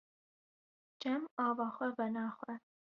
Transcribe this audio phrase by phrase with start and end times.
[1.01, 2.53] Çem ava xwe venaxwe.